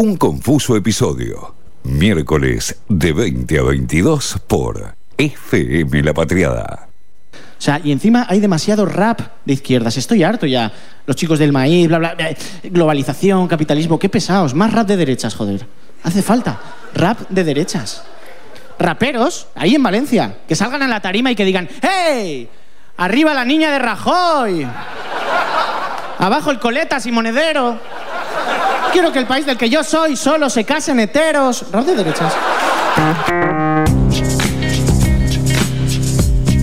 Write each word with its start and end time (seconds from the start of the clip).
Un 0.00 0.16
confuso 0.16 0.76
episodio. 0.76 1.56
Miércoles 1.82 2.80
de 2.88 3.12
20 3.12 3.58
a 3.58 3.62
22 3.64 4.36
por 4.46 4.94
FM 5.16 6.04
La 6.04 6.14
Patriada. 6.14 6.88
O 7.32 7.60
sea, 7.60 7.80
y 7.82 7.90
encima 7.90 8.24
hay 8.28 8.38
demasiado 8.38 8.86
rap 8.86 9.20
de 9.44 9.54
izquierdas. 9.54 9.96
Estoy 9.96 10.22
harto 10.22 10.46
ya. 10.46 10.72
Los 11.04 11.16
chicos 11.16 11.40
del 11.40 11.50
maíz, 11.50 11.88
bla, 11.88 11.98
bla, 11.98 12.14
bla. 12.14 12.28
Globalización, 12.62 13.48
capitalismo, 13.48 13.98
qué 13.98 14.08
pesados. 14.08 14.54
Más 14.54 14.72
rap 14.72 14.86
de 14.86 14.96
derechas, 14.96 15.34
joder. 15.34 15.66
Hace 16.04 16.22
falta. 16.22 16.60
Rap 16.94 17.28
de 17.28 17.42
derechas. 17.42 18.04
Raperos, 18.78 19.48
ahí 19.56 19.74
en 19.74 19.82
Valencia, 19.82 20.38
que 20.46 20.54
salgan 20.54 20.82
a 20.82 20.86
la 20.86 21.00
tarima 21.00 21.32
y 21.32 21.34
que 21.34 21.44
digan, 21.44 21.68
¡Hey! 21.82 22.48
¡Arriba 22.98 23.34
la 23.34 23.44
niña 23.44 23.72
de 23.72 23.80
Rajoy! 23.80 24.64
¡Abajo 26.20 26.52
el 26.52 26.60
coletas 26.60 27.04
y 27.06 27.10
monedero! 27.10 27.97
Quiero 28.92 29.12
que 29.12 29.18
el 29.20 29.26
país 29.26 29.44
del 29.46 29.56
que 29.56 29.68
yo 29.68 29.84
soy 29.84 30.16
solo 30.16 30.48
se 30.50 30.64
casen 30.64 30.98
heteros. 31.00 31.70
Rap 31.72 31.84
de 31.84 31.94
derechas. 31.94 32.34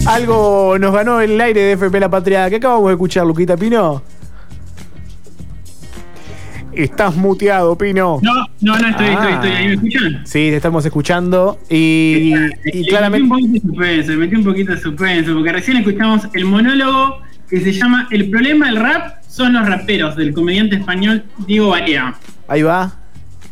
Algo 0.07 0.77
nos 0.79 0.93
ganó 0.93 1.19
el 1.19 1.39
aire 1.39 1.61
de 1.61 1.71
FP 1.73 1.99
La 1.99 2.09
Patria. 2.09 2.49
¿Qué 2.49 2.57
acabamos 2.57 2.87
de 2.87 2.93
escuchar, 2.93 3.25
Luquita 3.25 3.57
Pino? 3.57 4.01
Estás 6.73 7.15
muteado, 7.15 7.77
Pino. 7.77 8.19
No, 8.21 8.33
no, 8.61 8.77
no 8.77 8.87
estoy, 8.89 9.07
Ah. 9.07 9.13
estoy, 9.13 9.33
estoy. 9.33 9.51
¿Ahí 9.51 9.67
me 9.67 9.73
escuchan? 9.75 10.21
Sí, 10.25 10.49
te 10.49 10.55
estamos 10.57 10.85
escuchando 10.85 11.57
y, 11.69 11.75
y 11.77 12.29
Le 12.33 12.39
metí 12.49 12.79
un 12.79 12.85
claramente... 12.87 13.29
poquito 13.29 13.53
de 13.53 13.59
suspenso, 13.61 14.11
le 14.11 14.17
metí 14.17 14.35
un 14.35 14.43
poquito 14.43 14.71
de 14.73 14.81
suspenso, 14.81 15.33
porque 15.33 15.51
recién 15.53 15.77
escuchamos 15.77 16.27
el 16.33 16.45
monólogo 16.45 17.19
que 17.49 17.59
se 17.61 17.71
llama 17.71 18.07
El 18.11 18.29
problema 18.29 18.67
del 18.67 18.77
rap 18.77 19.23
son 19.27 19.53
los 19.53 19.67
raperos, 19.67 20.15
del 20.15 20.33
comediante 20.33 20.75
español 20.77 21.23
Diego 21.47 21.69
Barea. 21.69 22.15
Ahí 22.47 22.61
va. 22.63 22.99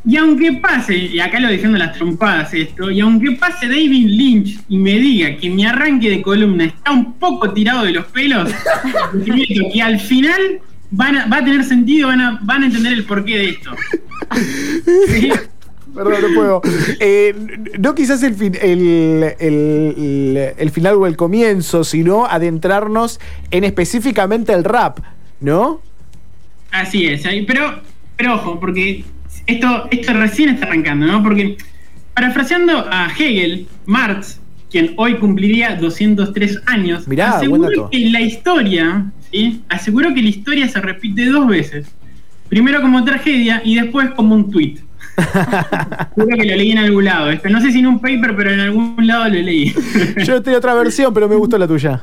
Y 0.06 0.18
aunque 0.18 0.52
pase, 0.54 0.98
y 0.98 1.20
acá 1.20 1.40
lo 1.40 1.50
diciendo 1.50 1.78
las 1.78 1.94
trompadas 1.94 2.54
esto, 2.54 2.92
y 2.92 3.00
aunque 3.00 3.32
pase 3.34 3.68
David 3.68 4.08
Lynch 4.10 4.60
y 4.68 4.78
me 4.78 5.00
diga 5.00 5.38
que 5.38 5.50
mi 5.50 5.66
arranque 5.66 6.10
de 6.10 6.22
columna 6.22 6.66
está 6.66 6.92
un 6.92 7.14
poco 7.14 7.52
tirado 7.54 7.86
de 7.86 7.94
los 7.94 8.06
pelos, 8.08 8.50
que 9.74 9.82
al 9.82 10.00
final 10.00 10.60
van 10.92 11.16
a- 11.18 11.26
va 11.28 11.38
a 11.38 11.46
tener 11.46 11.64
sentido, 11.64 12.10
van 12.10 12.20
a, 12.20 12.40
van 12.42 12.64
a 12.64 12.66
entender 12.66 12.92
el 12.94 13.06
porqué 13.06 13.38
de 13.38 13.50
esto. 13.52 13.72
Sí. 15.08 15.30
Perdón, 15.94 16.16
no 16.22 16.36
puedo. 16.36 16.62
Eh, 17.00 17.34
no 17.80 17.94
quizás 17.96 18.24
el, 18.24 18.36
fin- 18.36 18.58
el, 18.62 19.34
el- 19.40 20.54
el 20.58 20.70
final 20.72 20.96
o 20.96 21.08
el 21.08 21.16
comienzo, 21.16 21.84
sino 21.84 22.26
adentrarnos 22.26 23.20
en 23.52 23.64
específicamente 23.64 24.54
el 24.54 24.64
rap, 24.64 25.00
¿no? 25.40 25.82
Así 26.72 27.06
es, 27.06 27.24
pero, 27.46 27.82
pero 28.18 28.36
ojo, 28.36 28.60
porque 28.60 29.04
esto, 29.46 29.88
esto 29.92 30.14
recién 30.14 30.50
está 30.50 30.66
arrancando, 30.66 31.06
¿no? 31.06 31.22
Porque 31.22 31.58
parafraseando 32.16 32.86
a 32.90 33.08
Hegel, 33.18 33.68
Marx, 33.86 34.40
quien 34.72 34.94
hoy 34.98 35.16
cumpliría 35.18 35.76
203 35.76 36.62
años, 36.66 37.08
Mirá, 37.08 37.38
aseguró 37.38 37.90
que 37.92 38.00
la 38.10 38.22
historia, 38.22 39.12
¿sí? 39.32 39.62
Aseguró 39.70 40.14
que 40.16 40.22
la 40.24 40.30
historia 40.30 40.68
se 40.68 40.80
repite 40.82 41.26
dos 41.28 41.48
veces. 41.48 41.88
Primero 42.50 42.82
como 42.82 43.04
tragedia 43.04 43.62
y 43.64 43.76
después 43.76 44.10
como 44.16 44.34
un 44.36 44.50
tuit. 44.50 44.80
Creo 46.16 46.28
que 46.28 46.46
lo 46.46 46.56
leí 46.56 46.72
en 46.72 46.80
algún 46.80 47.06
lado. 47.06 47.30
Esto. 47.30 47.50
No 47.50 47.62
sé 47.62 47.72
si 47.72 47.80
en 47.80 47.88
un 47.88 48.00
paper, 48.00 48.36
pero 48.36 48.52
en 48.52 48.60
algún 48.60 48.96
lado 49.06 49.26
lo 49.26 49.36
leí. 49.36 49.74
Yo 50.26 50.42
tenía 50.42 50.58
otra 50.58 50.74
versión, 50.74 51.14
pero 51.14 51.28
me 51.30 51.36
gustó 51.36 51.58
la 51.58 51.68
tuya. 51.68 52.02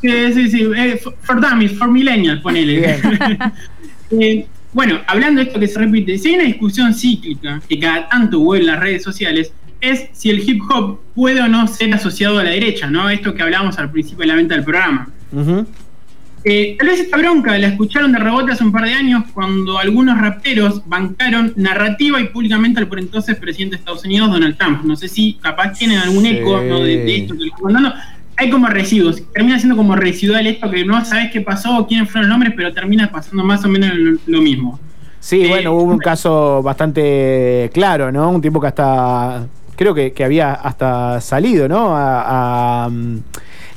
Sí, 0.00 0.32
sí, 0.32 0.50
sí. 0.50 0.70
eh, 0.76 1.00
for, 1.20 1.40
dummies, 1.40 1.78
for 1.78 1.90
millennials, 1.90 2.40
ponele. 2.40 2.98
Eh, 4.08 4.46
bueno, 4.72 5.00
hablando 5.08 5.40
de 5.40 5.48
esto 5.48 5.58
que 5.58 5.66
se 5.66 5.80
repite, 5.80 6.16
si 6.16 6.28
hay 6.28 6.34
una 6.36 6.44
discusión 6.44 6.94
cíclica 6.94 7.60
que 7.68 7.76
cada 7.80 8.08
tanto 8.08 8.38
huele 8.38 8.66
en 8.66 8.70
las 8.70 8.78
redes 8.78 9.02
sociales, 9.02 9.52
es 9.80 10.06
si 10.12 10.30
el 10.30 10.48
hip 10.48 10.62
hop 10.70 11.00
puede 11.12 11.40
o 11.40 11.48
no 11.48 11.66
ser 11.66 11.92
asociado 11.92 12.38
a 12.38 12.44
la 12.44 12.50
derecha, 12.50 12.88
¿no? 12.88 13.10
Esto 13.10 13.34
que 13.34 13.42
hablábamos 13.42 13.78
al 13.78 13.90
principio 13.90 14.20
de 14.20 14.26
la 14.26 14.34
venta 14.36 14.54
del 14.54 14.62
programa. 14.62 15.08
Ujú. 15.32 15.66
Eh, 16.48 16.76
tal 16.78 16.86
vez 16.86 17.00
esta 17.00 17.16
bronca 17.16 17.58
la 17.58 17.66
escucharon 17.66 18.12
de 18.12 18.20
rebote 18.20 18.52
hace 18.52 18.62
un 18.62 18.70
par 18.70 18.84
de 18.84 18.92
años 18.94 19.24
cuando 19.34 19.80
algunos 19.80 20.16
raperos 20.16 20.80
bancaron 20.86 21.52
narrativa 21.56 22.20
y 22.20 22.28
públicamente 22.28 22.78
al 22.78 22.86
por 22.86 23.00
entonces 23.00 23.34
presidente 23.36 23.74
de 23.74 23.80
Estados 23.80 24.04
Unidos, 24.04 24.30
Donald 24.30 24.56
Trump. 24.56 24.84
No 24.84 24.94
sé 24.94 25.08
si 25.08 25.34
capaz 25.42 25.72
tienen 25.72 25.98
algún 25.98 26.22
Sí. 26.22 26.36
eco 26.36 26.60
¿no? 26.62 26.78
de, 26.78 26.98
de 26.98 27.16
esto 27.16 27.34
que 27.34 27.40
les 27.40 27.48
estoy 27.48 27.62
contando. 27.62 27.92
Hay 28.36 28.48
como 28.50 28.68
residuos, 28.68 29.22
termina 29.32 29.58
siendo 29.58 29.76
como 29.76 29.96
residual 29.96 30.46
esto 30.46 30.70
que 30.70 30.84
no 30.84 31.04
sabes 31.04 31.32
qué 31.32 31.40
pasó, 31.40 31.84
quiénes 31.88 32.08
fueron 32.10 32.28
los 32.28 32.34
nombres, 32.38 32.52
pero 32.56 32.72
termina 32.72 33.10
pasando 33.10 33.42
más 33.42 33.64
o 33.64 33.68
menos 33.68 33.90
lo, 33.96 34.16
lo 34.26 34.40
mismo. 34.40 34.78
Sí, 35.18 35.42
Eh, 35.42 35.48
bueno, 35.48 35.72
hubo 35.72 35.82
un 35.94 35.98
caso 35.98 36.62
bastante 36.62 37.70
claro, 37.74 38.12
¿no? 38.12 38.30
Un 38.30 38.40
tipo 38.40 38.60
que 38.60 38.68
hasta. 38.68 39.46
Creo 39.74 39.92
que, 39.94 40.12
que 40.12 40.22
había 40.24 40.52
hasta 40.54 41.20
salido, 41.20 41.66
¿no? 41.68 41.96
A, 41.96 42.84
a, 42.86 42.90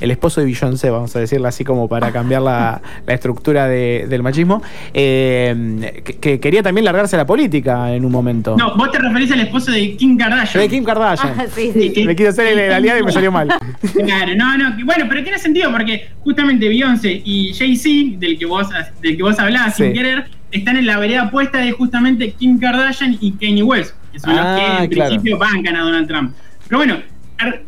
el 0.00 0.10
esposo 0.10 0.40
de 0.40 0.46
Beyoncé, 0.46 0.90
vamos 0.90 1.14
a 1.16 1.20
decirlo 1.20 1.48
así 1.48 1.64
como 1.64 1.88
para 1.88 2.10
cambiar 2.12 2.42
la, 2.42 2.80
la 3.06 3.14
estructura 3.14 3.66
de- 3.68 4.06
del 4.08 4.22
machismo, 4.22 4.62
eh, 4.94 6.02
que, 6.04 6.16
que 6.16 6.40
quería 6.40 6.62
también 6.62 6.84
largarse 6.84 7.16
a 7.16 7.18
la 7.18 7.26
política 7.26 7.92
en 7.94 8.04
un 8.04 8.12
momento. 8.12 8.56
No, 8.56 8.76
vos 8.76 8.90
te 8.90 8.98
referís 8.98 9.30
al 9.32 9.40
esposo 9.40 9.70
de 9.72 9.96
Kim 9.96 10.16
Kardashian. 10.16 10.62
De 10.62 10.68
Kim 10.68 10.84
Kardashian. 10.84 11.34
Ah, 11.38 11.44
sí, 11.54 11.70
sí. 11.72 11.92
Sí, 11.94 12.04
Me 12.04 12.16
quise 12.16 12.28
hacer 12.28 12.46
el, 12.48 12.58
el 12.58 12.72
aliado 12.72 13.00
y 13.00 13.02
me 13.02 13.12
salió 13.12 13.30
mal. 13.32 13.48
Claro, 13.94 14.32
no, 14.36 14.56
no, 14.58 14.76
que- 14.76 14.84
bueno, 14.84 15.04
pero 15.08 15.22
tiene 15.22 15.38
sentido 15.38 15.70
porque 15.70 16.08
justamente 16.24 16.68
Beyoncé 16.68 17.20
y 17.24 17.52
Jay-Z, 17.54 18.18
del 18.18 18.38
que 18.38 18.46
vos 18.46 18.68
del 19.02 19.16
que 19.16 19.22
vos 19.22 19.38
hablabas 19.38 19.76
Sí. 19.76 19.84
sin 19.84 19.92
querer, 19.92 20.26
están 20.50 20.76
en 20.76 20.86
la 20.86 20.98
vereda 20.98 21.24
opuesta 21.24 21.58
de 21.58 21.72
justamente 21.72 22.32
Kim 22.32 22.58
Kardashian 22.58 23.16
y 23.20 23.32
Kanye 23.32 23.62
West, 23.62 23.94
que 24.12 24.18
son 24.18 24.30
Ah, 24.36 24.36
los 24.36 24.60
que 24.78 24.84
en 24.84 24.90
claro. 24.90 25.10
principio 25.10 25.38
bancan 25.38 25.76
a 25.76 25.82
Donald 25.82 26.08
Trump. 26.08 26.32
Pero 26.66 26.78
bueno, 26.78 26.96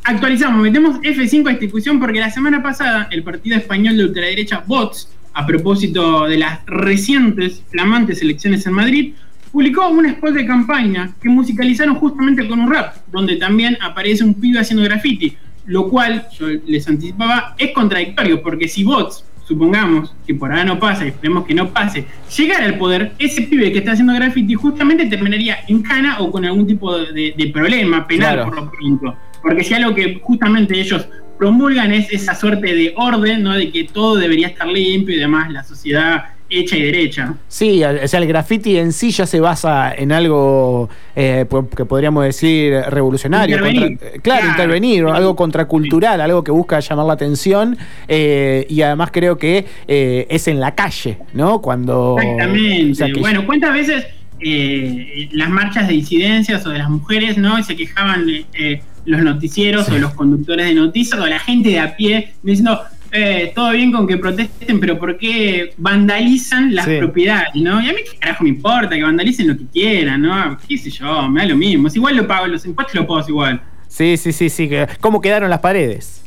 actualizamos, 0.04 0.60
metemos 0.62 1.00
F5 1.00 1.48
a 1.48 1.50
esta 1.52 1.60
discusión 1.60 1.98
porque 1.98 2.20
la 2.20 2.30
semana 2.30 2.62
pasada 2.62 3.08
el 3.10 3.22
partido 3.22 3.56
español 3.56 3.96
de 3.96 4.04
ultraderecha 4.04 4.62
Vox, 4.66 5.08
a 5.34 5.46
propósito 5.46 6.26
de 6.26 6.38
las 6.38 6.60
recientes 6.66 7.62
flamantes 7.70 8.20
elecciones 8.22 8.66
en 8.66 8.72
Madrid, 8.74 9.14
publicó 9.50 9.88
un 9.88 10.06
spot 10.06 10.32
de 10.34 10.46
campaña 10.46 11.10
que 11.22 11.28
musicalizaron 11.28 11.94
justamente 11.96 12.46
con 12.48 12.60
un 12.60 12.70
rap, 12.72 12.96
donde 13.10 13.36
también 13.36 13.76
aparece 13.80 14.24
un 14.24 14.34
pibe 14.34 14.58
haciendo 14.58 14.84
graffiti, 14.84 15.36
lo 15.66 15.88
cual, 15.88 16.26
yo 16.38 16.46
les 16.66 16.86
anticipaba, 16.88 17.54
es 17.58 17.70
contradictorio, 17.72 18.42
porque 18.42 18.66
si 18.68 18.82
Vox, 18.84 19.24
supongamos 19.46 20.14
que 20.26 20.34
por 20.34 20.50
ahora 20.50 20.64
no 20.64 20.78
pasa 20.78 21.04
y 21.04 21.08
esperemos 21.08 21.44
que 21.44 21.54
no 21.54 21.68
pase, 21.70 22.04
llegara 22.36 22.64
al 22.64 22.78
poder, 22.78 23.12
ese 23.18 23.42
pibe 23.42 23.70
que 23.72 23.78
está 23.78 23.92
haciendo 23.92 24.14
graffiti 24.14 24.54
justamente 24.54 25.06
terminaría 25.06 25.58
en 25.68 25.82
cana 25.82 26.18
o 26.20 26.30
con 26.30 26.44
algún 26.44 26.66
tipo 26.66 26.96
de, 26.98 27.12
de- 27.12 27.34
de 27.36 27.46
problema 27.48 28.06
penal 28.06 28.34
Claro. 28.34 28.44
por 28.50 28.56
lo 28.56 28.70
pronto. 28.70 29.16
Porque 29.42 29.64
si 29.64 29.74
algo 29.74 29.94
que 29.94 30.20
justamente 30.22 30.78
ellos 30.80 31.06
promulgan 31.38 31.92
es 31.92 32.12
esa 32.12 32.34
suerte 32.34 32.74
de 32.74 32.94
orden, 32.96 33.42
¿no? 33.42 33.54
De 33.54 33.70
que 33.70 33.84
todo 33.84 34.16
debería 34.16 34.48
estar 34.48 34.68
limpio 34.68 35.16
y 35.16 35.18
demás, 35.18 35.50
la 35.50 35.64
sociedad 35.64 36.24
hecha 36.48 36.76
y 36.76 36.82
derecha. 36.82 37.34
Sí, 37.48 37.82
o 37.82 38.06
sea, 38.06 38.20
el 38.20 38.26
graffiti 38.28 38.76
en 38.76 38.92
sí 38.92 39.10
ya 39.10 39.24
se 39.26 39.40
basa 39.40 39.92
en 39.94 40.12
algo 40.12 40.90
eh, 41.16 41.46
que 41.74 41.84
podríamos 41.86 42.24
decir 42.24 42.74
revolucionario. 42.90 43.56
Intervenir. 43.56 43.88
contra- 43.98 44.08
eh, 44.08 44.20
claro, 44.22 44.40
Claro. 44.42 44.48
intervenir, 44.52 45.04
algo 45.06 45.34
contracultural, 45.34 46.20
algo 46.20 46.44
que 46.44 46.50
busca 46.52 46.78
llamar 46.80 47.06
la 47.06 47.14
atención. 47.14 47.76
eh, 48.06 48.66
y 48.68 48.82
además 48.82 49.08
creo 49.12 49.38
que 49.38 49.64
eh, 49.88 50.26
es 50.28 50.46
en 50.46 50.60
la 50.60 50.74
calle, 50.74 51.16
¿no? 51.32 51.62
Cuando. 51.62 52.16
Exactamente. 52.20 52.92
o 52.92 52.94
sea, 52.96 53.06
que- 53.10 53.20
bueno, 53.20 53.46
¿cuántas 53.46 53.72
veces 53.72 54.06
eh, 54.44 55.28
las 55.32 55.48
marchas 55.48 55.88
de 55.88 55.94
disidencias 55.94 56.66
o 56.66 56.70
de 56.70 56.78
las 56.78 56.90
mujeres, 56.90 57.38
¿no? 57.38 57.58
Y 57.58 57.62
se 57.62 57.74
quejaban 57.76 58.26
eh, 58.54 58.82
los 59.04 59.22
noticieros 59.22 59.88
o 59.88 59.98
los 59.98 60.14
conductores 60.14 60.66
de 60.66 60.74
noticias 60.74 61.20
o 61.20 61.26
la 61.26 61.38
gente 61.38 61.70
de 61.70 61.80
a 61.80 61.96
pie 61.96 62.34
diciendo, 62.42 62.80
eh, 63.10 63.52
todo 63.54 63.72
bien 63.72 63.92
con 63.92 64.06
que 64.06 64.16
protesten, 64.16 64.80
pero 64.80 64.98
¿por 64.98 65.18
qué 65.18 65.74
vandalizan 65.76 66.74
las 66.74 66.86
Sí. 66.86 66.96
propiedades, 66.98 67.54
no? 67.56 67.80
Y 67.82 67.88
a 67.90 67.92
mí 67.92 67.98
qué 68.10 68.16
carajo 68.18 68.44
me 68.44 68.50
importa, 68.50 68.90
que 68.96 69.02
vandalicen 69.02 69.48
lo 69.48 69.56
que 69.56 69.66
quieran, 69.66 70.22
¿no? 70.22 70.56
¿Qué 70.66 70.78
sé 70.78 70.90
yo? 70.90 71.28
Me 71.28 71.40
da 71.42 71.48
lo 71.48 71.56
mismo. 71.56 71.90
Si 71.90 71.98
igual 71.98 72.16
lo 72.16 72.26
pago, 72.26 72.46
los 72.46 72.64
impuestos 72.64 72.94
los 72.94 73.04
pago 73.06 73.24
igual. 73.28 73.60
Sí, 73.88 74.16
sí, 74.16 74.32
sí, 74.32 74.48
sí. 74.48 74.70
¿Cómo 75.00 75.20
quedaron 75.20 75.50
las 75.50 75.60
paredes? 75.60 76.22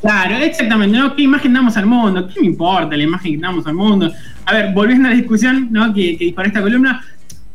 Claro, 0.00 0.36
exactamente, 0.38 0.96
¿no? 0.96 1.14
¿Qué 1.14 1.22
imagen 1.24 1.52
damos 1.52 1.76
al 1.76 1.84
mundo? 1.84 2.26
¿Qué 2.26 2.40
me 2.40 2.46
importa 2.46 2.96
la 2.96 3.02
imagen 3.02 3.32
que 3.34 3.38
damos 3.38 3.66
al 3.66 3.74
mundo? 3.74 4.10
A 4.46 4.54
ver, 4.54 4.72
volviendo 4.72 5.08
a 5.08 5.10
la 5.10 5.16
discusión 5.18 5.68
¿no? 5.70 5.92
que, 5.92 6.16
que 6.16 6.24
disparó 6.24 6.48
esta 6.48 6.62
columna, 6.62 7.04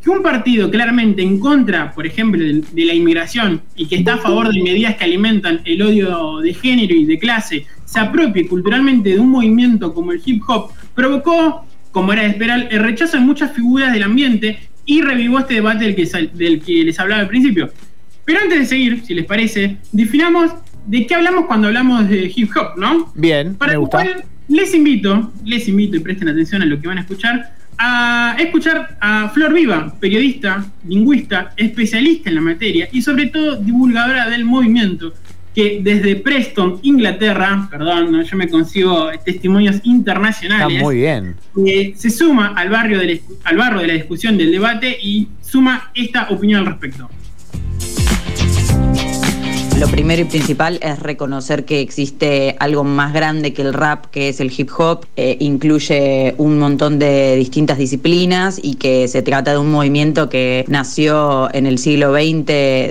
que 0.06 0.12
un 0.12 0.22
partido 0.22 0.70
claramente 0.70 1.24
en 1.24 1.40
contra, 1.40 1.92
por 1.92 2.06
ejemplo, 2.06 2.40
de, 2.40 2.62
de 2.72 2.86
la 2.86 2.94
inmigración 2.94 3.62
y 3.76 3.88
que 3.88 3.96
está 3.96 4.14
a 4.14 4.18
favor 4.20 4.54
de 4.54 4.62
medidas 4.62 4.96
que 4.98 5.04
alimentan 5.04 5.62
el 5.66 5.82
odio 5.82 6.38
de 6.42 6.54
género 6.54 6.94
y 6.94 7.06
de 7.06 7.18
clase, 7.18 7.66
se 7.86 8.00
apropie 8.00 8.48
culturalmente 8.48 9.10
de 9.10 9.20
un 9.20 9.30
movimiento 9.32 9.94
como 9.96 10.12
el 10.12 10.22
hip 10.24 10.44
hop, 10.48 10.70
provocó, 10.94 11.66
como 11.92 12.14
era 12.14 12.22
de 12.22 12.30
esperar, 12.30 12.68
el 12.70 12.80
rechazo 12.84 13.18
de 13.18 13.24
muchas 13.24 13.52
figuras 13.54 13.92
del 13.94 14.04
ambiente 14.04 14.60
y 14.86 15.02
revivó 15.02 15.40
este 15.40 15.56
debate 15.56 15.86
del 15.86 15.96
que, 15.96 16.06
sal- 16.06 16.30
del 16.36 16.62
que 16.62 16.84
les 16.84 17.00
hablaba 17.00 17.22
al 17.22 17.28
principio. 17.28 17.72
Pero 18.26 18.42
antes 18.42 18.60
de 18.60 18.66
seguir, 18.66 19.04
si 19.06 19.16
les 19.16 19.26
parece, 19.26 19.78
definamos 19.92 20.52
de 20.86 21.08
qué 21.08 21.16
hablamos 21.16 21.46
cuando 21.48 21.68
hablamos 21.68 22.08
de 22.08 22.32
hip 22.36 22.52
hop, 22.56 22.78
¿no? 22.80 23.12
Bien, 23.16 23.56
Para 23.56 23.72
me 23.72 23.78
gusta. 23.80 24.04
cual 24.04 24.24
les 24.50 24.76
invito, 24.76 25.32
les 25.44 25.68
invito 25.68 25.98
y 25.98 26.00
presten 26.02 26.30
atención 26.30 26.62
a 26.62 26.66
lo 26.66 26.80
que 26.80 26.88
van 26.88 27.00
a 27.00 27.02
escuchar, 27.02 27.55
a 27.78 28.36
escuchar 28.40 28.98
a 29.00 29.30
Flor 29.30 29.54
Viva, 29.54 29.94
periodista, 30.00 30.66
lingüista, 30.88 31.54
especialista 31.58 32.30
en 32.30 32.36
la 32.36 32.42
materia 32.42 32.88
y 32.92 33.02
sobre 33.02 33.28
todo 33.28 33.58
divulgadora 33.58 34.30
del 34.30 34.46
movimiento, 34.46 35.14
que 35.54 35.80
desde 35.82 36.18
Preston, 36.18 36.80
Inglaterra, 36.84 37.68
perdón, 37.72 38.24
yo 38.24 38.38
me 38.38 38.50
consigo 38.50 39.10
testimonios 39.24 39.80
internacionales. 39.84 40.78
Está 40.78 40.84
muy 40.84 40.96
bien. 40.98 41.36
eh, 41.66 41.94
se 41.96 42.10
suma 42.10 42.48
al 42.56 42.70
barrio, 42.70 43.00
del, 43.00 43.22
al 43.46 43.58
barro 43.58 43.80
de 43.80 43.88
la 43.88 43.94
discusión 43.94 44.38
del 44.38 44.52
debate 44.52 44.98
y 45.02 45.30
suma 45.42 45.92
esta 45.94 46.28
opinión 46.30 46.62
al 46.62 46.66
respecto. 46.68 47.10
Lo 49.78 49.90
primero 49.90 50.22
y 50.22 50.26
principal 50.26 50.80
es 50.82 51.00
reconocer 51.00 51.66
que 51.66 51.82
existe 51.82 52.56
algo 52.60 52.86
más 52.86 53.12
grande 53.12 53.52
que 53.52 53.62
el 53.62 53.74
rap, 53.74 54.06
que 54.06 54.30
es 54.30 54.40
el 54.40 54.50
hip 54.56 54.70
hop. 54.78 55.06
Eh, 55.18 55.36
incluye 55.42 56.34
un 56.38 56.58
montón 56.60 56.98
de 56.98 57.36
distintas 57.36 57.78
disciplinas 57.78 58.58
y 58.64 58.76
que 58.76 59.10
se 59.10 59.22
trata 59.22 59.52
de 59.52 59.58
un 59.58 59.70
movimiento 59.70 60.30
que 60.30 60.64
nació 60.70 61.54
en 61.54 61.66
el 61.66 61.78
siglo 61.78 62.14
XX 62.14 62.46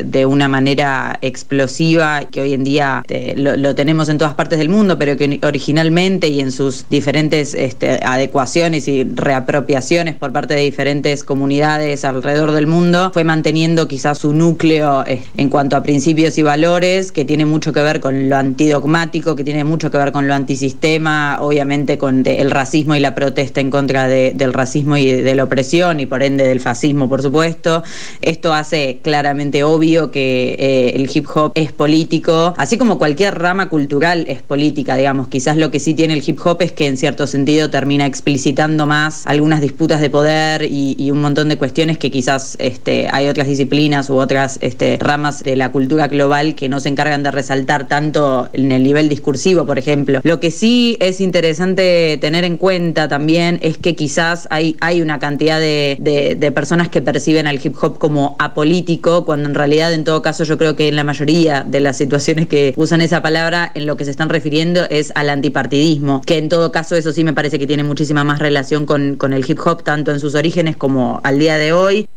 de 0.05 0.27
una 0.29 0.47
manera 0.47 1.19
explosiva, 1.23 2.27
que 2.27 2.43
hoy 2.43 2.53
en 2.53 2.65
día 2.65 3.03
lo, 3.35 3.57
lo 3.57 3.75
tenemos 3.75 4.11
en 4.11 4.19
todas 4.19 4.35
partes 4.35 4.59
del 4.59 4.69
mundo, 4.69 4.99
pero 4.99 5.17
que 5.17 5.41
originalmente 5.43 6.29
y 6.29 6.41
en 6.41 6.53
sus 6.53 6.87
diferentes 6.91 7.55
este, 7.55 7.99
adecuaciones 8.05 8.89
y 8.89 9.05
reapropiaciones 9.05 10.17
por 10.17 10.33
parte 10.33 10.53
de 10.53 10.61
diferentes 10.61 11.25
comunidades 11.25 12.05
alrededor 12.05 12.53
del 12.53 12.67
mundo, 12.67 13.11
fue 13.15 13.25
manteniendo 13.25 13.89
quizás 13.89 14.19
su 14.19 14.35
núcleo 14.35 15.03
eh, 15.07 15.23
en 15.39 15.49
cuanto 15.49 15.77
a 15.77 15.83
principios 15.83 16.37
y 16.37 16.43
valores 16.43 16.74
que 16.75 17.25
tiene 17.25 17.47
mucho 17.47 17.73
que 17.73 17.81
ver 17.81 18.01
con 18.01 18.29
lo 18.29 18.37
antidogmático, 18.37 19.37
que 19.37 19.45
tiene 19.45 19.63
mucho 19.63 19.93
que 19.93 19.99
ver 19.99 20.11
con 20.11 20.27
lo 20.27 20.35
antisistema, 20.35 21.39
obviamente 21.41 21.99
con 21.99 22.25
el 22.27 22.51
racismo 22.51 22.97
y 22.97 23.01
la 23.01 23.15
protesta 23.15 23.61
en 23.61 23.71
contra 23.71 24.09
de, 24.09 24.33
del 24.35 24.53
racismo 24.53 24.97
y 24.97 25.13
de 25.13 25.35
la 25.37 25.45
opresión 25.45 26.01
y 26.01 26.07
por 26.07 26.25
ende 26.25 26.49
del 26.49 26.59
fascismo, 26.59 27.09
por 27.09 27.23
supuesto. 27.23 27.85
Esto 28.23 28.53
hace 28.53 28.99
claramente 29.03 29.63
obvio 29.63 30.11
que 30.11 30.57
eh, 30.59 30.93
el 30.97 31.09
hip 31.15 31.27
hop 31.33 31.53
es 31.55 31.71
político, 31.71 32.55
así 32.57 32.77
como 32.77 32.99
cualquier 32.99 33.39
rama 33.39 33.69
cultural 33.69 34.25
es 34.29 34.43
política, 34.43 34.97
digamos. 34.97 35.29
Quizás 35.29 35.57
lo 35.57 35.71
que 35.71 35.79
sí 35.79 35.95
tiene 35.95 36.15
el 36.15 36.25
hip 36.27 36.41
hop 36.45 36.61
es 36.61 36.73
que 36.73 36.89
en 36.89 36.97
cierto 36.97 37.29
sentido 37.29 37.71
termina 37.71 38.05
explicitando 38.05 38.85
más 38.87 39.27
algunas 39.27 39.61
disputas 39.61 40.01
de 40.01 40.11
poder 40.11 40.63
y, 40.65 40.97
y 40.99 41.13
un 41.13 41.21
montón 41.21 41.49
de 41.49 41.57
cuestiones 41.57 41.99
que 41.99 42.11
quizás 42.11 42.57
este, 42.59 43.07
hay 43.13 43.29
otras 43.29 43.47
disciplinas 43.47 44.11
u 44.11 44.17
otras 44.17 44.59
este, 44.61 44.99
ramas 45.01 45.45
de 45.45 45.55
la 45.55 45.71
cultura 45.71 46.09
global 46.09 46.57
que 46.57 46.64
no 46.69 46.81
se 46.81 46.89
encargan 46.89 47.23
de 47.23 47.31
resaltar 47.31 47.89
tanto 47.89 48.49
en 48.53 48.73
el 48.73 48.83
nivel 48.83 49.09
discursivo, 49.09 49.67
por 49.67 49.79
ejemplo. 49.79 50.21
Lo 50.23 50.41
que 50.41 50.51
sí 50.51 50.97
es 51.01 51.21
interesante 51.21 52.19
tener 52.21 52.45
en 52.45 52.57
cuenta 52.57 53.09
también 53.09 53.59
es 53.63 53.79
que 53.79 53.95
quizás 53.95 54.47
hay, 54.51 54.77
hay 54.81 55.03
una 55.03 55.19
cantidad 55.19 55.61
de, 55.61 55.97
de, 56.01 56.35
de, 56.35 56.53
personas 56.53 56.89
que 56.89 57.03
perciben 57.03 57.47
al 57.47 57.61
hip 57.63 57.75
hop 57.81 57.99
como 57.99 58.37
apolítico, 58.39 59.25
cuando 59.25 59.49
en 59.49 59.55
realidad 59.55 59.93
en 59.93 60.05
todo 60.05 60.23
caso 60.23 60.45
yo 60.45 60.59
creo 60.59 60.77
que 60.77 60.89
en 60.89 60.97
la 60.97 61.05
mayoría 61.05 61.65
de 61.65 61.81
las 61.81 61.97
situaciones 61.97 62.47
que 62.47 62.75
usan 62.77 63.01
esa 63.01 63.23
palabra 63.23 63.71
en 63.75 63.87
lo 63.87 63.97
que 63.97 64.05
se 64.05 64.11
están 64.11 64.29
refiriendo 64.29 64.85
es 64.91 65.13
al 65.15 65.31
antipartidismo, 65.31 66.23
que 66.25 66.39
en 66.39 66.49
todo 66.49 66.73
caso 66.73 66.97
eso 66.97 67.13
sí 67.13 67.25
me 67.25 67.33
parece 67.33 67.59
que 67.59 67.67
tiene 67.67 67.85
muchísima 67.85 68.25
más 68.25 68.39
relación 68.39 68.87
con, 68.87 69.17
con 69.17 69.33
el 69.33 69.45
hip 69.49 69.59
hop, 69.65 69.83
tanto 69.83 70.13
en 70.13 70.21
sus 70.21 70.35
orígenes 70.35 70.77
como 70.77 71.21
al 71.25 71.39
día 71.39 71.59
de 71.59 71.73
hoy. 71.73 72.09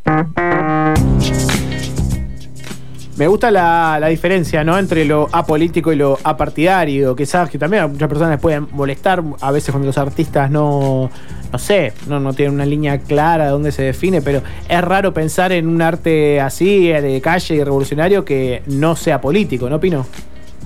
Me 3.18 3.28
gusta 3.28 3.50
la, 3.50 3.98
la, 4.00 4.10
diferencia, 4.10 4.64
¿no? 4.64 4.78
Entre 4.78 5.04
lo 5.04 5.28
apolítico 5.32 5.92
y 5.92 5.96
lo 5.96 6.20
apartidario, 6.24 7.16
que 7.16 7.26
sabes 7.26 7.50
que 7.50 7.58
también 7.58 7.84
a 7.84 7.88
muchas 7.88 8.08
personas 8.08 8.34
les 8.34 8.40
pueden 8.40 8.68
molestar 8.72 9.24
a 9.42 9.52
veces 9.52 9.72
cuando 9.72 9.88
los 9.88 9.98
artistas 9.98 10.52
no, 10.52 11.10
no 11.52 11.60
sé, 11.60 11.94
no, 12.08 12.20
no 12.20 12.34
tienen 12.34 12.54
una 12.54 12.66
línea 12.66 13.00
clara 13.00 13.46
de 13.46 13.50
dónde 13.50 13.72
se 13.72 13.82
define, 13.82 14.22
pero 14.22 14.44
es 14.70 14.82
raro 14.82 15.16
pensar 15.16 15.52
en 15.52 15.68
un 15.68 15.82
arte 15.82 16.40
así, 16.40 16.90
de 16.90 17.20
calle 17.20 17.56
y 17.56 17.64
revolucionario, 17.64 18.24
que 18.24 18.62
no 18.68 18.96
sea 18.96 19.20
político, 19.20 19.68
¿no, 19.68 19.80
Pino? 19.80 20.06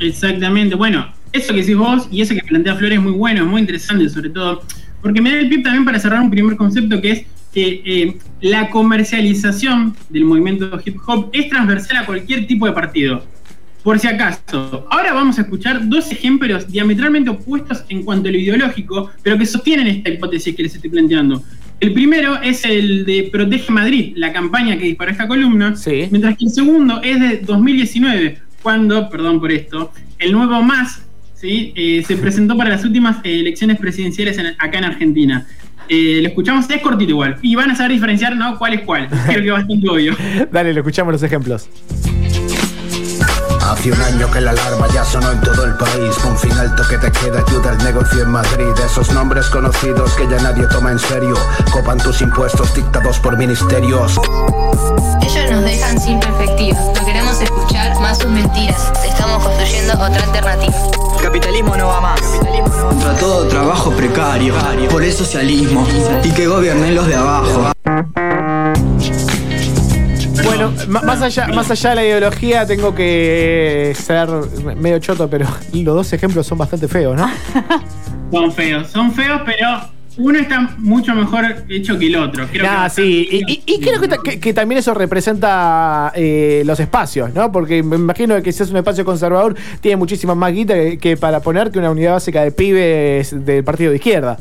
Exactamente, 0.01 0.75
bueno, 0.75 1.07
eso 1.31 1.53
que 1.53 1.61
decís 1.61 1.77
vos 1.77 2.09
y 2.11 2.21
eso 2.21 2.33
que 2.33 2.41
plantea 2.41 2.75
Flores 2.75 2.97
es 2.97 3.03
muy 3.03 3.13
bueno, 3.13 3.43
es 3.43 3.47
muy 3.47 3.61
interesante 3.61 4.09
sobre 4.09 4.29
todo, 4.29 4.61
porque 5.01 5.21
me 5.21 5.31
da 5.31 5.39
el 5.39 5.47
pie 5.47 5.59
también 5.59 5.85
para 5.85 5.99
cerrar 5.99 6.19
un 6.19 6.29
primer 6.29 6.57
concepto 6.57 6.99
que 6.99 7.11
es 7.11 7.25
que 7.53 7.81
eh, 7.85 8.17
la 8.41 8.69
comercialización 8.69 9.95
del 10.09 10.25
movimiento 10.25 10.79
hip 10.83 10.97
hop 11.05 11.29
es 11.33 11.49
transversal 11.49 11.97
a 11.97 12.05
cualquier 12.05 12.47
tipo 12.47 12.65
de 12.65 12.71
partido. 12.71 13.23
Por 13.83 13.97
si 13.97 14.07
acaso, 14.07 14.87
ahora 14.91 15.11
vamos 15.11 15.39
a 15.39 15.41
escuchar 15.41 15.89
dos 15.89 16.11
ejemplos 16.11 16.71
diametralmente 16.71 17.31
opuestos 17.31 17.83
en 17.89 18.03
cuanto 18.03 18.29
a 18.29 18.31
lo 18.31 18.37
ideológico, 18.37 19.09
pero 19.23 19.37
que 19.39 19.45
sostienen 19.45 19.87
esta 19.87 20.09
hipótesis 20.09 20.55
que 20.55 20.63
les 20.63 20.75
estoy 20.75 20.91
planteando. 20.91 21.41
El 21.79 21.93
primero 21.93 22.39
es 22.43 22.63
el 22.63 23.05
de 23.05 23.29
Protege 23.31 23.71
Madrid, 23.71 24.13
la 24.15 24.31
campaña 24.31 24.77
que 24.77 24.85
disparó 24.85 25.11
esta 25.11 25.27
columna, 25.27 25.75
sí. 25.75 26.07
mientras 26.11 26.37
que 26.37 26.45
el 26.45 26.51
segundo 26.51 27.01
es 27.01 27.19
de 27.19 27.37
2019, 27.39 28.37
cuando, 28.61 29.09
perdón 29.09 29.39
por 29.39 29.51
esto, 29.51 29.91
el 30.19 30.31
nuevo 30.31 30.61
MAS 30.61 31.01
¿sí? 31.41 31.73
Eh, 31.75 32.03
se 32.07 32.15
presentó 32.17 32.55
para 32.55 32.69
las 32.69 32.85
últimas 32.85 33.17
eh, 33.23 33.39
elecciones 33.39 33.79
presidenciales 33.79 34.37
en, 34.37 34.47
acá 34.59 34.77
en 34.77 34.85
Argentina. 34.85 35.47
Eh, 35.89 36.19
lo 36.21 36.29
escuchamos, 36.29 36.69
es 36.69 36.81
cortito 36.81 37.09
igual. 37.09 37.37
Y 37.41 37.55
van 37.55 37.71
a 37.71 37.75
saber 37.75 37.93
diferenciar, 37.93 38.35
¿no? 38.35 38.57
¿Cuál 38.57 38.75
es 38.75 38.81
cuál? 38.81 39.09
Creo 39.09 39.41
que 39.41 39.47
es 39.47 39.51
bastante 39.51 39.89
obvio. 39.89 40.15
Dale, 40.51 40.73
lo 40.73 40.79
escuchamos 40.79 41.11
los 41.11 41.23
ejemplos. 41.23 41.67
Hace 43.81 43.91
un 43.93 44.01
año 44.03 44.29
que 44.29 44.41
la 44.41 44.51
alarma 44.51 44.87
ya 44.93 45.03
sonó 45.03 45.31
en 45.31 45.41
todo 45.41 45.65
el 45.65 45.73
país. 45.73 46.15
Con 46.21 46.37
final 46.37 46.75
toque 46.75 46.99
te 46.99 47.11
queda, 47.11 47.39
ayuda 47.39 47.71
al 47.71 47.79
negocio 47.79 48.21
en 48.21 48.29
Madrid. 48.29 48.67
Esos 48.85 49.11
nombres 49.11 49.49
conocidos 49.49 50.13
que 50.13 50.27
ya 50.29 50.37
nadie 50.37 50.67
toma 50.67 50.91
en 50.91 50.99
serio. 50.99 51.33
Copan 51.71 51.97
tus 51.97 52.21
impuestos 52.21 52.75
dictados 52.75 53.17
por 53.17 53.35
ministerios. 53.37 54.19
Ellos 55.23 55.51
nos 55.51 55.63
dejan 55.63 55.99
sin 55.99 56.19
perspectiva. 56.19 56.77
No 56.95 57.05
queremos 57.07 57.41
escuchar 57.41 57.99
más 57.99 58.19
sus 58.19 58.29
mentiras. 58.29 58.91
Estamos 59.03 59.43
construyendo 59.43 59.93
otra 59.93 60.25
alternativa. 60.25 60.75
Capitalismo 61.19 61.75
no 61.75 61.87
va 61.87 62.01
más. 62.01 62.21
Contra 62.21 63.15
todo 63.15 63.47
trabajo 63.47 63.89
precario. 63.93 64.53
Por 64.91 65.03
el 65.03 65.11
socialismo. 65.11 65.87
Y 66.23 66.29
que 66.29 66.45
gobiernen 66.45 66.93
los 66.93 67.07
de 67.07 67.15
abajo. 67.15 67.71
Bueno, 70.69 71.01
más 71.03 71.21
allá, 71.21 71.47
más 71.47 71.71
allá 71.71 71.89
de 71.91 71.95
la 71.95 72.05
ideología, 72.05 72.65
tengo 72.65 72.93
que 72.93 73.93
ser 73.95 74.29
medio 74.77 74.99
choto, 74.99 75.29
pero 75.29 75.47
los 75.73 75.95
dos 75.95 76.13
ejemplos 76.13 76.45
son 76.45 76.57
bastante 76.57 76.87
feos, 76.87 77.15
¿no? 77.15 77.29
Son 78.31 78.49
feos, 78.53 78.87
son 78.87 79.11
feos, 79.11 79.41
pero 79.45 79.67
uno 80.15 80.39
está 80.39 80.73
mucho 80.77 81.13
mejor 81.13 81.65
hecho 81.67 81.99
que 81.99 82.07
el 82.07 82.15
otro. 82.15 82.47
Creo 82.49 82.63
nah, 82.63 82.85
que 82.85 82.89
sí, 82.91 83.27
y, 83.29 83.51
y, 83.51 83.63
y 83.65 83.79
creo 83.81 83.99
que, 83.99 84.07
que, 84.23 84.39
que, 84.39 84.53
también 84.53 84.79
eso 84.79 84.93
representa 84.93 86.13
eh, 86.15 86.63
los 86.65 86.79
espacios, 86.79 87.33
¿no? 87.33 87.51
Porque 87.51 87.83
me 87.83 87.97
imagino 87.97 88.41
que 88.41 88.53
si 88.53 88.63
es 88.63 88.69
un 88.69 88.77
espacio 88.77 89.03
conservador, 89.03 89.55
tiene 89.81 89.97
muchísima 89.97 90.33
más 90.33 90.53
guita 90.53 90.75
que, 90.75 90.97
que 90.97 91.17
para 91.17 91.41
ponerte 91.41 91.77
una 91.77 91.91
unidad 91.91 92.13
básica 92.13 92.41
de 92.41 92.53
pibes 92.53 93.45
del 93.45 93.65
partido 93.65 93.89
de 93.91 93.97
izquierda. 93.97 94.37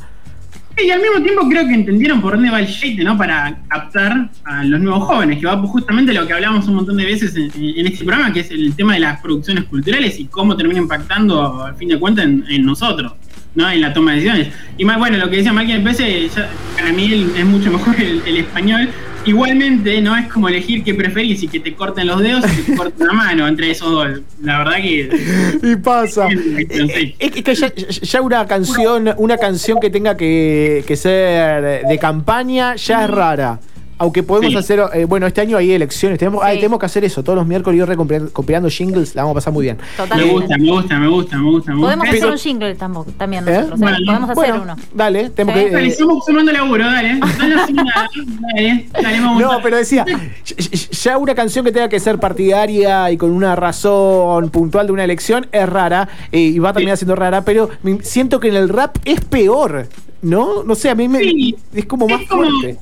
Y 0.82 0.90
al 0.90 1.00
mismo 1.00 1.22
tiempo 1.22 1.46
creo 1.48 1.66
que 1.66 1.74
entendieron 1.74 2.20
por 2.20 2.34
dónde 2.34 2.50
va 2.50 2.60
el 2.60 2.66
shade, 2.66 3.04
¿no? 3.04 3.16
Para 3.16 3.58
captar 3.68 4.30
a 4.44 4.64
los 4.64 4.80
nuevos 4.80 5.04
jóvenes, 5.04 5.38
que 5.38 5.46
va 5.46 5.56
justamente 5.58 6.12
lo 6.14 6.26
que 6.26 6.32
hablamos 6.32 6.66
un 6.68 6.76
montón 6.76 6.96
de 6.96 7.04
veces 7.04 7.36
en, 7.36 7.86
este 7.86 8.04
programa, 8.04 8.32
que 8.32 8.40
es 8.40 8.50
el 8.50 8.74
tema 8.74 8.94
de 8.94 9.00
las 9.00 9.20
producciones 9.20 9.64
culturales 9.64 10.18
y 10.18 10.26
cómo 10.26 10.56
termina 10.56 10.80
impactando, 10.80 11.64
al 11.64 11.76
fin 11.76 11.88
de 11.88 11.98
cuentas, 11.98 12.24
en, 12.24 12.44
en 12.48 12.64
nosotros, 12.64 13.12
¿no? 13.54 13.68
En 13.70 13.80
la 13.80 13.92
toma 13.92 14.12
de 14.12 14.16
decisiones. 14.20 14.48
Y 14.78 14.84
más, 14.84 14.98
bueno, 14.98 15.18
lo 15.18 15.28
que 15.28 15.36
decía 15.36 15.52
Michael 15.52 15.82
Pese, 15.82 16.28
para 16.76 16.92
mí 16.92 17.30
es 17.36 17.44
mucho 17.44 17.70
mejor 17.70 17.94
el, 18.00 18.36
español. 18.36 18.88
Igualmente, 19.26 20.00
no 20.00 20.16
es 20.16 20.28
como 20.28 20.48
elegir 20.48 20.82
qué 20.82 20.94
preferís, 20.94 21.42
y 21.42 21.48
que 21.48 21.60
te 21.60 21.74
corten 21.74 22.06
los 22.06 22.20
dedos 22.20 22.44
y 22.50 22.56
que 22.56 22.62
te 22.62 22.76
corten 22.76 23.06
la 23.06 23.12
mano 23.12 23.46
entre 23.46 23.70
esos 23.70 23.90
dos. 23.90 24.08
La 24.42 24.58
verdad 24.58 24.76
que. 24.76 25.10
Y 25.62 25.76
pasa. 25.76 26.28
Es 27.18 27.30
que 27.30 27.54
ya, 27.54 27.72
ya, 27.74 28.20
una 28.22 28.46
canción, 28.46 29.14
una 29.18 29.36
canción 29.36 29.78
que 29.78 29.90
tenga 29.90 30.16
que, 30.16 30.84
que 30.86 30.96
ser 30.96 31.86
de 31.86 31.98
campaña 31.98 32.76
ya 32.76 33.04
es 33.04 33.10
rara. 33.10 33.60
Aunque 34.00 34.22
podemos 34.22 34.52
sí. 34.52 34.56
hacer, 34.56 34.82
eh, 34.94 35.04
bueno, 35.04 35.26
este 35.26 35.42
año 35.42 35.58
hay 35.58 35.72
elecciones, 35.72 36.18
tenemos, 36.18 36.40
sí. 36.42 36.46
ay, 36.48 36.56
tenemos 36.56 36.78
que 36.80 36.86
hacer 36.86 37.04
eso, 37.04 37.22
todos 37.22 37.36
los 37.36 37.46
miércoles 37.46 37.78
yo 37.78 37.84
recopiando 37.84 38.70
jingles, 38.70 39.14
la 39.14 39.24
vamos 39.24 39.34
a 39.34 39.38
pasar 39.40 39.52
muy 39.52 39.64
bien. 39.64 39.76
Totalmente. 39.94 40.32
Me 40.32 40.40
gusta, 40.40 40.56
me 40.58 40.68
gusta, 40.70 40.98
me 40.98 41.08
gusta, 41.08 41.36
me 41.36 41.50
gusta. 41.50 41.72
Me 41.74 41.80
podemos 41.82 42.08
hacer 42.08 42.30
un 42.30 42.38
jingle 42.38 42.74
tampoco, 42.76 43.10
también 43.18 43.46
¿Eh? 43.46 43.52
nosotros, 43.52 43.78
bueno, 43.78 43.96
podemos 44.06 44.30
hacer 44.30 44.34
bueno, 44.52 44.62
uno. 44.62 44.76
Dale, 44.94 45.28
tenemos 45.28 45.60
¿Sí? 45.60 45.68
que... 45.68 45.76
Eh, 45.76 45.86
estamos 45.88 46.24
sumando 46.24 46.50
laburo, 46.50 46.84
dale. 46.86 47.20
dale, 47.38 47.54
dale, 48.54 48.86
dale 49.02 49.20
vamos 49.20 49.42
no, 49.42 49.50
pero 49.62 49.76
decía, 49.76 50.06
ya 50.92 51.18
una 51.18 51.34
canción 51.34 51.62
que 51.66 51.70
tenga 51.72 51.90
que 51.90 52.00
ser 52.00 52.18
partidaria 52.18 53.10
y 53.10 53.18
con 53.18 53.30
una 53.30 53.54
razón 53.54 54.48
puntual 54.48 54.86
de 54.86 54.92
una 54.94 55.04
elección 55.04 55.46
es 55.52 55.68
rara 55.68 56.08
eh, 56.32 56.40
y 56.40 56.58
va 56.58 56.70
a 56.70 56.72
terminar 56.72 56.96
siendo 56.96 57.16
rara, 57.16 57.44
pero 57.44 57.68
siento 58.00 58.40
que 58.40 58.48
en 58.48 58.56
el 58.56 58.70
rap 58.70 58.96
es 59.04 59.20
peor, 59.20 59.88
¿no? 60.22 60.62
No 60.64 60.74
sé, 60.74 60.88
a 60.88 60.94
mí 60.94 61.06
me, 61.06 61.18
Sí. 61.20 61.54
es 61.74 61.84
como 61.84 62.08
más 62.08 62.22
Es 62.22 62.28
como- 62.28 62.44
fuerte. 62.44 62.78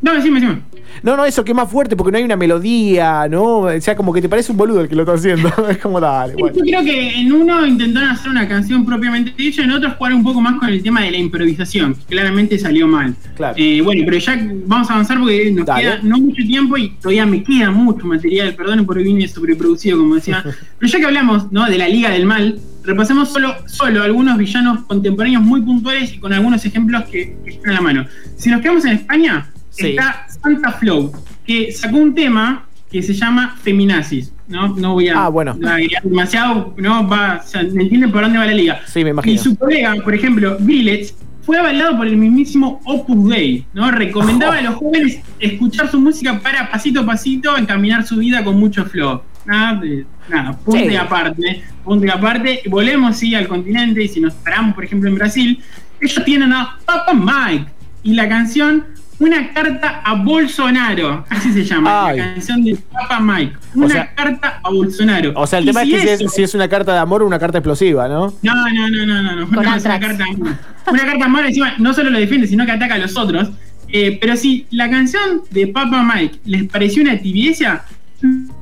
No, 0.00 0.14
decime, 0.14 0.40
decime. 0.40 0.62
No, 1.02 1.16
no, 1.16 1.24
eso 1.24 1.44
que 1.44 1.52
es 1.52 1.56
más 1.56 1.70
fuerte 1.70 1.96
porque 1.96 2.12
no 2.12 2.18
hay 2.18 2.24
una 2.24 2.36
melodía, 2.36 3.28
¿no? 3.28 3.58
O 3.60 3.80
sea, 3.80 3.96
como 3.96 4.12
que 4.12 4.20
te 4.20 4.28
parece 4.28 4.52
un 4.52 4.58
boludo 4.58 4.80
el 4.80 4.88
que 4.88 4.94
lo 4.94 5.02
está 5.02 5.14
haciendo. 5.14 5.52
es 5.70 5.78
como 5.78 6.00
dale, 6.00 6.34
bueno. 6.34 6.56
Yo 6.56 6.62
creo 6.62 6.84
que 6.84 7.20
en 7.20 7.32
uno 7.32 7.66
intentaron 7.66 8.10
hacer 8.10 8.30
una 8.30 8.48
canción 8.48 8.84
propiamente 8.84 9.32
dicha, 9.36 9.62
en 9.62 9.72
otros 9.72 9.94
jugar 9.94 10.14
un 10.14 10.22
poco 10.22 10.40
más 10.40 10.58
con 10.58 10.68
el 10.68 10.82
tema 10.82 11.02
de 11.02 11.10
la 11.10 11.18
improvisación, 11.18 11.94
que 11.94 12.04
claramente 12.06 12.58
salió 12.58 12.86
mal. 12.86 13.14
Claro. 13.36 13.54
Eh, 13.56 13.80
bueno, 13.82 14.02
pero 14.04 14.18
ya 14.18 14.40
vamos 14.66 14.90
a 14.90 14.94
avanzar 14.94 15.18
porque 15.18 15.50
nos 15.52 15.64
queda 15.64 15.98
no 16.02 16.18
mucho 16.18 16.42
tiempo 16.42 16.76
y 16.76 16.90
todavía 16.90 17.26
me 17.26 17.42
queda 17.42 17.70
mucho 17.70 18.06
material, 18.06 18.54
perdonen 18.54 18.86
por 18.86 18.98
vine 19.02 19.26
sobreproducido, 19.28 19.98
como 19.98 20.14
decía. 20.14 20.44
pero 20.78 20.92
ya 20.92 20.98
que 20.98 21.06
hablamos 21.06 21.52
¿no? 21.52 21.68
de 21.68 21.78
la 21.78 21.88
Liga 21.88 22.10
del 22.10 22.24
Mal, 22.26 22.60
repasemos 22.84 23.30
solo, 23.30 23.54
solo 23.66 24.02
algunos 24.02 24.38
villanos 24.38 24.84
contemporáneos 24.84 25.42
muy 25.42 25.60
puntuales 25.60 26.14
y 26.14 26.18
con 26.18 26.32
algunos 26.32 26.64
ejemplos 26.64 27.04
que, 27.04 27.36
que 27.44 27.50
están 27.50 27.72
a 27.72 27.74
la 27.74 27.80
mano. 27.80 28.06
Si 28.36 28.50
nos 28.50 28.60
quedamos 28.60 28.84
en 28.84 28.92
España, 28.92 29.50
está 29.78 30.26
Santa 30.28 30.72
Flow, 30.72 31.12
que 31.44 31.72
sacó 31.72 31.96
un 31.96 32.14
tema 32.14 32.66
que 32.90 33.02
se 33.02 33.12
llama 33.12 33.56
Feminazis. 33.62 34.32
No, 34.48 34.68
no 34.68 34.94
voy 34.94 35.08
a, 35.08 35.24
ah, 35.24 35.28
bueno. 35.28 35.58
demasiado, 36.02 36.74
no 36.78 37.06
va, 37.06 37.42
¿me 37.72 37.82
entienden 37.82 38.10
por 38.10 38.22
dónde 38.22 38.38
va 38.38 38.46
la 38.46 38.54
liga? 38.54 38.80
Sí, 38.86 39.04
me 39.04 39.10
imagino. 39.10 39.34
Y 39.34 39.38
su 39.38 39.56
colega, 39.56 39.94
por 40.02 40.14
ejemplo, 40.14 40.56
Grillets, 40.58 41.14
fue 41.42 41.58
avalado 41.58 41.96
por 41.96 42.06
el 42.06 42.16
mismísimo 42.16 42.80
Opus 42.84 43.28
Dei, 43.28 43.66
¿no? 43.72 43.90
Recomendaba 43.90 44.56
a 44.56 44.60
los 44.60 44.74
jóvenes 44.76 45.20
escuchar 45.38 45.90
su 45.90 45.98
música 45.98 46.38
para 46.40 46.70
pasito 46.70 47.00
a 47.00 47.06
pasito 47.06 47.56
encaminar 47.56 48.06
su 48.06 48.16
vida 48.16 48.44
con 48.44 48.58
mucho 48.58 48.84
flow. 48.84 49.22
Nada, 49.46 49.80
nada 50.28 50.52
punto 50.58 51.00
aparte, 51.00 51.62
punto 51.84 52.04
y 52.04 52.10
aparte. 52.10 52.62
Volvemos 52.68 53.16
sí 53.16 53.34
al 53.34 53.48
continente 53.48 54.04
y 54.04 54.08
si 54.08 54.20
nos 54.20 54.34
paramos, 54.34 54.74
por 54.74 54.84
ejemplo, 54.84 55.08
en 55.08 55.14
Brasil, 55.14 55.58
ellos 56.00 56.22
tienen 56.24 56.52
a 56.52 56.78
Papa 56.84 57.14
Mike 57.14 57.66
y 58.02 58.12
la 58.12 58.28
canción 58.28 58.84
una 59.18 59.52
carta 59.52 60.00
a 60.04 60.14
Bolsonaro, 60.14 61.24
así 61.28 61.52
se 61.52 61.64
llama, 61.64 62.12
la 62.12 62.34
canción 62.34 62.64
de 62.64 62.76
Papa 62.92 63.20
Mike. 63.20 63.56
Una 63.74 64.14
carta 64.14 64.60
a 64.62 64.70
Bolsonaro. 64.70 65.32
O 65.34 65.46
sea, 65.46 65.58
el 65.58 65.64
tema 65.64 65.82
es 65.82 65.88
que 65.88 66.28
si, 66.28 66.42
es, 66.42 66.54
una 66.54 66.68
carta 66.68 66.92
de 66.92 66.98
amor 66.98 67.22
o 67.22 67.26
una 67.26 67.38
carta 67.38 67.58
explosiva, 67.58 68.08
¿no? 68.08 68.32
No, 68.42 68.54
no, 68.54 68.90
no, 68.90 69.06
no, 69.06 69.46
no, 69.46 69.76
es 69.76 69.84
una 69.84 70.00
carta 70.00 70.24
de 70.24 70.30
amor. 70.30 70.48
Una 70.86 71.00
carta 71.00 71.18
de 71.18 71.24
amor 71.24 71.46
encima 71.46 71.74
no 71.78 71.92
solo 71.92 72.10
lo 72.10 72.18
defiende, 72.18 72.46
sino 72.46 72.64
que 72.64 72.72
ataca 72.72 72.94
a 72.94 72.98
los 72.98 73.16
otros. 73.16 73.50
Eh, 73.90 74.18
pero 74.20 74.36
si 74.36 74.66
la 74.70 74.90
canción 74.90 75.42
de 75.50 75.66
Papa 75.68 76.02
Mike 76.02 76.40
les 76.44 76.64
pareció 76.64 77.02
una 77.02 77.18
tibieza, 77.18 77.84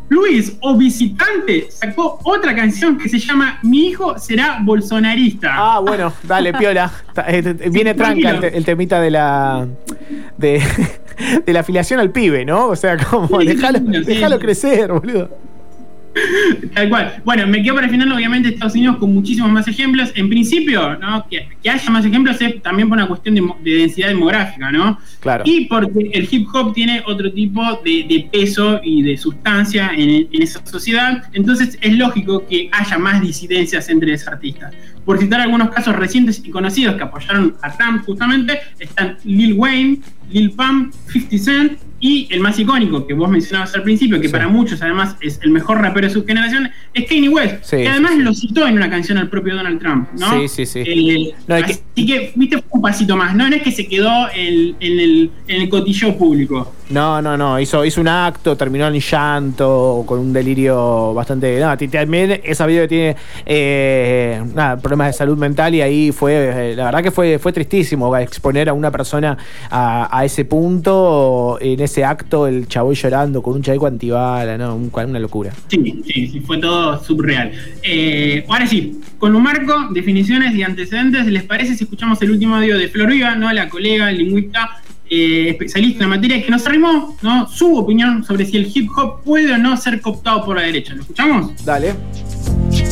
Luis 0.08 0.56
o 0.60 0.76
visitante 0.76 1.68
sacó 1.70 2.18
otra 2.22 2.54
canción 2.54 2.96
que 2.96 3.08
se 3.08 3.18
llama 3.18 3.58
Mi 3.62 3.88
hijo 3.88 4.18
será 4.18 4.58
bolsonarista. 4.62 5.50
Ah, 5.52 5.80
bueno, 5.80 6.12
dale, 6.22 6.52
piola. 6.52 6.92
Eh, 7.26 7.70
viene 7.70 7.94
tranca 7.94 8.30
el, 8.30 8.64
temita 8.64 9.00
de 9.00 9.10
la. 9.10 9.66
De, 10.36 10.62
de, 11.46 11.52
la 11.52 11.60
afiliación 11.60 11.98
al 12.00 12.10
pibe, 12.10 12.44
¿no? 12.44 12.68
O 12.68 12.76
sea, 12.76 12.96
como, 12.96 13.38
déjalo 13.38 14.38
crecer, 14.38 14.92
boludo. 14.92 15.30
Tal 16.74 16.88
cual. 16.88 17.22
Bueno, 17.24 17.46
me 17.46 17.62
quedo 17.62 17.74
para 17.74 17.86
el 17.86 17.92
final, 17.92 18.12
obviamente, 18.12 18.48
Estados 18.48 18.74
Unidos 18.74 18.96
con 18.96 19.12
muchísimos 19.14 19.50
más 19.50 19.66
ejemplos. 19.68 20.12
En 20.14 20.28
principio, 20.28 20.96
¿no? 20.98 21.26
que, 21.28 21.48
haya 21.68 21.90
más 21.90 22.04
ejemplos 22.04 22.40
es 22.40 22.62
también 22.62 22.88
por 22.88 22.98
una 22.98 23.08
cuestión 23.08 23.34
de, 23.34 23.70
densidad 23.78 24.08
demográfica, 24.08 24.70
¿no? 24.70 24.98
Claro. 25.20 25.44
Y 25.46 25.66
porque 25.66 26.10
el 26.12 26.28
hip 26.30 26.48
hop 26.52 26.72
tiene 26.72 27.02
otro 27.06 27.32
tipo 27.32 27.62
de, 27.84 28.28
peso 28.32 28.80
y 28.82 29.02
de 29.02 29.16
sustancia 29.16 29.90
en, 29.94 30.28
en, 30.30 30.42
esa 30.42 30.64
sociedad. 30.64 31.24
Entonces 31.32 31.78
es 31.80 31.96
lógico 31.96 32.46
que 32.46 32.68
haya 32.72 32.98
más 32.98 33.20
disidencias 33.20 33.88
entre 33.88 34.14
esos 34.14 34.28
artistas. 34.28 34.72
Por 35.06 35.18
citar 35.18 35.40
algunos 35.40 35.70
casos 35.70 35.96
recientes 35.96 36.42
y 36.44 36.50
conocidos 36.50 36.96
que 36.96 37.04
apoyaron 37.04 37.56
a 37.62 37.74
Trump 37.74 38.04
justamente, 38.04 38.60
están 38.78 39.16
Lil 39.24 39.54
Wayne, 39.54 40.00
Lil 40.30 40.50
Pump, 40.50 40.92
50 41.10 41.38
Cent 41.38 41.78
y 41.98 42.28
el 42.30 42.40
más 42.40 42.58
icónico 42.58 43.06
que 43.06 43.14
vos 43.14 43.30
mencionabas 43.30 43.74
al 43.74 43.82
principio, 43.82 44.20
que 44.20 44.28
para 44.28 44.48
muchos 44.48 44.82
además 44.82 45.16
es 45.20 45.40
el 45.42 45.50
mejor 45.50 45.78
rapero 45.78 46.06
de 46.06 46.12
su 46.12 46.26
generación, 46.26 46.70
es 46.92 47.08
Kanye 47.08 47.28
West, 47.28 47.70
que 47.70 47.88
además 47.88 48.16
lo 48.18 48.34
citó 48.34 48.66
en 48.66 48.74
una 48.74 48.90
canción 48.90 49.16
al 49.16 49.30
propio 49.30 49.56
Donald 49.56 49.80
Trump, 49.80 50.08
¿no? 50.18 50.40
Sí, 50.40 50.48
sí, 50.48 50.66
sí. 50.66 50.80
Eh, 50.84 51.34
así 51.48 52.06
que, 52.06 52.32
viste, 52.34 52.62
un 52.68 52.82
pasito 52.82 53.16
más, 53.16 53.34
¿no? 53.34 53.48
No 53.48 53.56
es 53.56 53.62
que 53.62 53.72
se 53.72 53.86
quedó 53.88 54.28
en, 54.34 54.76
el, 54.80 55.30
en 55.48 55.62
el 55.62 55.68
cotillo 55.68 56.16
público. 56.18 56.74
No, 56.88 57.20
no, 57.20 57.36
no, 57.36 57.58
hizo, 57.58 57.84
hizo 57.84 58.00
un 58.00 58.06
acto, 58.06 58.56
terminó 58.56 58.86
en 58.86 59.00
llanto, 59.00 60.04
con 60.06 60.20
un 60.20 60.32
delirio 60.32 61.12
bastante... 61.14 61.58
No, 61.58 61.76
también 61.76 62.40
he 62.44 62.54
sabido 62.54 62.82
que 62.82 62.88
tiene 62.88 63.16
eh, 63.44 64.40
problemas 64.80 65.08
de 65.08 65.12
salud 65.14 65.36
mental 65.36 65.74
y 65.74 65.80
ahí 65.80 66.12
fue, 66.12 66.72
eh, 66.72 66.76
la 66.76 66.84
verdad 66.84 67.02
que 67.02 67.10
fue, 67.10 67.40
fue 67.40 67.52
tristísimo 67.52 68.16
exponer 68.16 68.68
a 68.68 68.72
una 68.72 68.90
persona 68.90 69.36
a, 69.70 70.24
ese 70.24 70.44
punto 70.44 71.58
en 71.60 71.80
ese 71.80 72.04
acto 72.04 72.46
el 72.46 72.68
chavo 72.68 72.92
llorando 72.92 73.42
con 73.42 73.54
un 73.54 73.62
chaleco 73.62 73.86
antibala, 73.86 74.56
¿no? 74.56 74.76
una 74.76 75.18
locura. 75.18 75.52
Sí, 75.68 76.02
sí, 76.06 76.28
sí, 76.28 76.40
fue 76.40 76.58
todo 76.58 77.02
subreal. 77.02 77.52
Eh, 77.82 78.44
ahora 78.48 78.66
sí, 78.66 79.00
con 79.18 79.34
un 79.34 79.42
marco, 79.42 79.88
definiciones 79.90 80.54
y 80.54 80.62
antecedentes, 80.62 81.26
¿les 81.26 81.42
parece 81.42 81.74
si 81.74 81.84
escuchamos 81.84 82.20
el 82.22 82.30
último 82.30 82.56
audio 82.56 82.78
de 82.78 82.88
Flor 82.88 83.10
Viva, 83.10 83.34
¿no? 83.34 83.52
la 83.52 83.68
colega 83.68 84.10
lingüista 84.10 84.75
eh, 85.08 85.50
especialista 85.50 86.04
en 86.04 86.10
materia, 86.10 86.42
que 86.42 86.50
nos 86.50 86.66
arrimó 86.66 87.16
¿no? 87.22 87.48
su 87.48 87.76
opinión 87.76 88.24
sobre 88.24 88.44
si 88.44 88.56
el 88.56 88.70
hip 88.72 88.90
hop 88.96 89.22
puede 89.22 89.52
o 89.52 89.58
no 89.58 89.76
ser 89.76 90.00
cooptado 90.00 90.44
por 90.44 90.56
la 90.56 90.62
derecha? 90.62 90.94
¿Lo 90.94 91.02
escuchamos? 91.02 91.64
Dale 91.64 91.94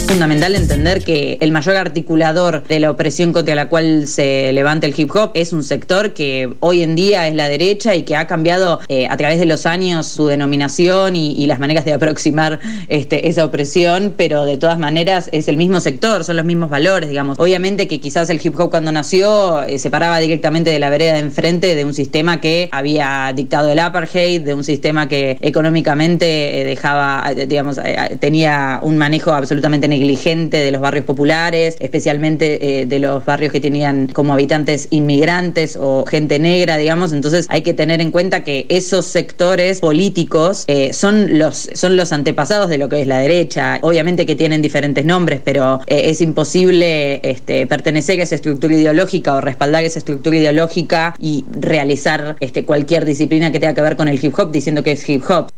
fundamental 0.07 0.55
entender 0.55 1.03
que 1.03 1.39
el 1.41 1.51
mayor 1.51 1.77
articulador 1.77 2.65
de 2.65 2.81
la 2.81 2.91
opresión 2.91 3.33
contra 3.33 3.55
la 3.55 3.69
cual 3.69 4.07
se 4.07 4.53
levanta 4.53 4.87
el 4.87 4.95
hip 4.97 5.11
hop 5.15 5.31
es 5.35 5.53
un 5.53 5.63
sector 5.63 6.13
que 6.13 6.55
hoy 6.61 6.83
en 6.83 6.95
día 6.95 7.27
es 7.27 7.35
la 7.35 7.49
derecha 7.49 7.95
y 7.95 8.03
que 8.03 8.17
ha 8.17 8.27
cambiado 8.27 8.81
eh, 8.89 9.07
a 9.09 9.17
través 9.17 9.39
de 9.39 9.47
los 9.47 9.67
años 9.67 10.07
su 10.07 10.27
denominación 10.27 11.17
y, 11.17 11.45
las 11.45 11.59
maneras 11.59 11.85
de 11.85 11.93
aproximar 11.93 12.59
este, 12.89 13.29
esa 13.29 13.45
opresión, 13.45 14.15
pero 14.17 14.47
de 14.47 14.57
todas 14.57 14.79
maneras 14.79 15.29
es 15.33 15.47
el 15.47 15.59
mismo 15.59 15.79
sector, 15.81 16.25
son 16.25 16.37
los 16.37 16.45
mismos 16.47 16.71
valores, 16.71 17.11
digamos. 17.11 17.39
Obviamente 17.39 17.87
que 17.87 18.01
quizás 18.01 18.31
el 18.31 18.41
hip 18.43 18.59
hop 18.59 18.71
cuando 18.71 18.91
nació 18.93 19.63
eh, 19.63 19.79
se 19.79 19.91
paraba 19.91 20.19
directamente 20.19 20.71
de 20.71 20.79
la 20.79 20.91
vereda 20.91 21.15
de 21.15 21.19
enfrente 21.21 21.75
de 21.75 21.85
un 21.85 21.93
sistema 21.93 22.41
que 22.41 22.69
había 22.73 23.33
dictado 23.35 23.71
el 23.71 23.79
apartheid, 23.79 24.41
de 24.41 24.55
un 24.55 24.65
sistema 24.65 25.07
que 25.07 25.37
económicamente 25.41 26.61
eh, 26.61 26.65
dejaba, 26.65 27.33
digamos, 27.47 27.79
tenía 28.21 28.81
un 28.83 28.97
manejo 28.97 29.33
absolutamente 29.33 29.89
negligente 29.95 30.57
de 30.57 30.73
los 30.73 30.81
barrios 30.81 31.05
populares, 31.05 31.77
especialmente 31.79 32.81
eh, 32.81 32.87
de 32.87 32.99
los 32.99 33.25
barrios 33.25 33.53
que 33.53 33.61
tenían 33.61 34.09
como 34.09 34.33
habitantes 34.33 34.89
inmigrantes 34.91 35.79
o 35.81 36.05
gente 36.05 36.39
negra, 36.39 36.77
digamos. 36.77 37.13
Entonces 37.13 37.47
hay 37.49 37.63
que 37.63 37.75
tener 37.75 38.01
en 38.01 38.11
cuenta 38.11 38.43
que 38.43 38.67
esos 38.69 39.07
sectores 39.07 39.81
políticos 39.81 40.65
eh, 40.67 40.93
son, 40.93 41.39
los, 41.39 41.71
son 41.75 41.97
los 41.97 42.13
antepasados 42.13 42.69
de 42.69 42.79
lo 42.79 42.89
que 42.89 43.01
es 43.03 43.07
la 43.07 43.19
derecha. 43.19 43.79
Obviamente 43.83 44.27
que 44.27 44.35
tienen 44.35 44.63
diferentes 44.63 45.05
nombres, 45.05 45.41
pero 45.45 45.81
eh, 45.87 46.11
es 46.11 46.21
imposible 46.21 47.21
este, 47.23 47.67
pertenecer 47.67 48.19
a 48.21 48.25
esa 48.25 48.35
estructura 48.35 48.75
ideológica 48.75 49.35
o 49.35 49.41
respaldar 49.41 49.85
esa 49.85 50.01
estructura 50.01 50.37
ideológica 50.37 51.15
y 51.21 51.45
realizar 51.53 52.37
este, 52.41 52.65
cualquier 52.65 53.05
disciplina 53.05 53.53
que 53.53 53.61
tenga 53.61 53.75
que 53.75 53.83
ver 53.83 53.97
con 53.97 54.09
el 54.09 54.23
hip 54.23 54.35
hop 54.39 54.51
diciendo 54.51 54.83
que 54.83 54.93
es 54.93 55.09
hip 55.09 55.23
hop 55.31 55.53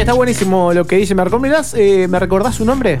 está 0.00 0.12
buenísimo 0.12 0.72
lo 0.72 0.86
que 0.86 0.96
dice. 0.96 1.14
¿Me 1.14 1.24
recordás, 1.24 1.74
eh, 1.74 2.08
¿me 2.08 2.18
recordás 2.18 2.56
su 2.56 2.64
nombre? 2.64 3.00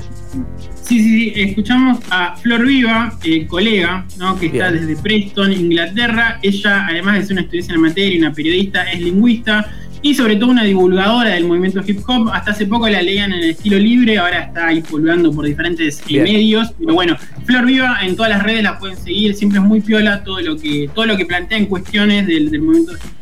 Sí, 0.82 0.98
sí, 1.00 1.02
sí. 1.02 1.32
Escuchamos 1.34 1.98
a 2.10 2.36
Flor 2.36 2.64
Viva, 2.64 3.12
eh, 3.24 3.46
colega, 3.46 4.06
¿no? 4.18 4.38
que 4.38 4.46
está 4.46 4.70
desde 4.70 4.96
Preston, 4.96 5.52
Inglaterra. 5.52 6.38
Ella, 6.42 6.86
además 6.88 7.18
de 7.18 7.22
ser 7.22 7.32
una 7.32 7.42
estudiante 7.42 7.72
en 7.72 7.82
la 7.82 7.88
materia, 7.88 8.18
una 8.18 8.32
periodista, 8.32 8.84
es 8.84 9.00
lingüista 9.00 9.70
y 10.04 10.14
sobre 10.14 10.36
todo 10.36 10.50
una 10.50 10.64
divulgadora 10.64 11.30
del 11.30 11.46
movimiento 11.46 11.80
hip 11.84 12.00
hop. 12.06 12.28
Hasta 12.30 12.50
hace 12.50 12.66
poco 12.66 12.86
la 12.88 13.00
leían 13.00 13.32
en 13.32 13.42
el 13.42 13.50
estilo 13.50 13.78
libre, 13.78 14.18
ahora 14.18 14.42
está 14.42 14.66
ahí 14.66 14.82
pululando 14.82 15.32
por 15.32 15.46
diferentes 15.46 16.02
eh, 16.06 16.20
medios. 16.22 16.72
Pero 16.78 16.92
bueno, 16.92 17.16
Flor 17.46 17.64
Viva 17.64 17.98
en 18.02 18.14
todas 18.14 18.30
las 18.30 18.42
redes 18.42 18.62
la 18.62 18.78
pueden 18.78 18.98
seguir, 18.98 19.34
siempre 19.34 19.60
es 19.60 19.64
muy 19.64 19.80
piola 19.80 20.22
todo 20.22 20.40
lo 20.40 20.58
que, 20.58 20.90
todo 20.94 21.06
lo 21.06 21.16
que 21.16 21.24
plantea 21.24 21.56
en 21.56 21.66
cuestiones 21.66 22.26
del, 22.26 22.50
movimiento 22.60 22.92
hip 22.92 23.00
hop. 23.00 23.13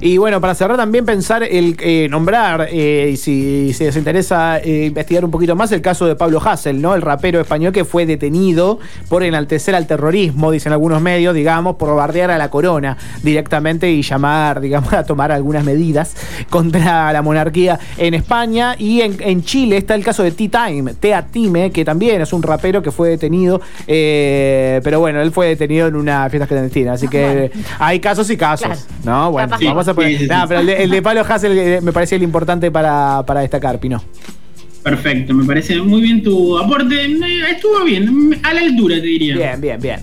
Y 0.00 0.18
bueno, 0.18 0.40
para 0.40 0.54
cerrar 0.54 0.76
también 0.76 1.04
pensar 1.04 1.42
el 1.42 1.76
eh, 1.80 2.08
nombrar, 2.10 2.68
eh, 2.70 3.10
y 3.12 3.16
si, 3.16 3.72
si, 3.72 3.84
les 3.84 3.96
interesa 3.96 4.60
investigar 4.64 5.24
un 5.24 5.30
poquito 5.30 5.54
más, 5.56 5.70
el 5.72 5.80
caso 5.80 6.06
de 6.06 6.16
Pablo 6.16 6.40
Hassel, 6.44 6.80
¿no? 6.80 6.94
El 6.94 7.02
rapero 7.02 7.40
español 7.40 7.72
que 7.72 7.84
fue 7.84 8.06
detenido 8.06 8.78
por 9.08 9.22
enaltecer 9.22 9.74
al 9.74 9.86
terrorismo, 9.86 10.50
dicen 10.50 10.72
algunos 10.72 11.00
medios, 11.00 11.34
digamos, 11.34 11.76
por 11.76 11.94
bardear 11.94 12.30
a 12.30 12.38
la 12.38 12.50
corona 12.50 12.96
directamente 13.22 13.90
y 13.90 14.02
llamar, 14.02 14.60
digamos, 14.60 14.92
a 14.92 15.04
tomar 15.04 15.32
algunas 15.32 15.64
medidas 15.64 16.14
contra 16.50 17.12
la 17.12 17.22
monarquía 17.22 17.78
en 17.96 18.14
España. 18.14 18.76
Y 18.78 19.00
en, 19.00 19.42
Chile 19.42 19.76
está 19.76 19.94
el 19.94 20.04
caso 20.04 20.22
de 20.22 20.30
Tea 20.30 20.72
Time, 21.30 21.70
que 21.70 21.84
también 21.84 22.20
es 22.20 22.32
un 22.32 22.42
rapero 22.42 22.82
que 22.82 22.90
fue 22.90 23.08
detenido. 23.08 23.60
Eh, 23.86 24.80
pero 24.84 25.00
bueno, 25.00 25.20
él 25.20 25.32
fue 25.32 25.48
detenido 25.48 25.88
en 25.88 25.96
una 25.96 26.28
fiesta 26.30 26.46
clandestina. 26.46 26.92
Así 26.92 27.08
que 27.08 27.50
hay 27.78 28.00
casos 28.00 28.30
y 28.30 28.36
casos. 28.36 28.86
No, 29.04 29.32
bueno, 29.32 29.41
vamos 29.46 29.88
a 29.88 29.94
poner. 29.94 30.28
pero 30.48 30.60
el 30.60 30.90
de, 30.90 31.02
Palo 31.02 31.20
Hassel 31.20 31.58
eh, 31.58 31.80
me 31.80 31.92
parecía 31.92 32.16
el 32.16 32.22
importante 32.22 32.70
para, 32.70 33.24
para 33.26 33.40
destacar, 33.40 33.78
Pino. 33.78 34.02
Perfecto, 34.82 35.32
me 35.32 35.44
parece 35.44 35.80
muy 35.80 36.00
bien 36.00 36.22
tu 36.22 36.58
aporte. 36.58 37.04
Estuvo 37.50 37.84
bien, 37.84 38.40
a 38.42 38.52
la 38.52 38.60
altura 38.60 38.96
te 38.96 39.02
diría. 39.02 39.36
Bien, 39.36 39.60
bien, 39.60 39.80
bien. 39.80 40.00